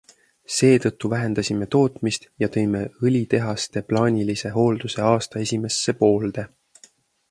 [0.53, 6.53] Seetõttu vähendasime tootmist ja tõime õlitehaste plaanilise hoolduse aasta esimesse poolde.